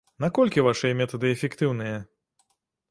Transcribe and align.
Наколькі 0.23 0.63
вашыя 0.67 0.97
метады 1.03 1.31
эфектыўныя? 1.35 1.97